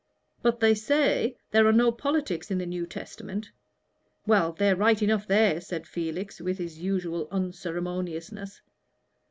[0.41, 3.51] But, they say, there are no politics in the New Testament"
[4.25, 8.61] "Well, they're right enough there," said Felix, with his usual unceremoniousness.